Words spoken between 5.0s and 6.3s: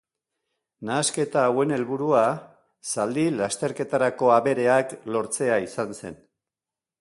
lortzea izan zen.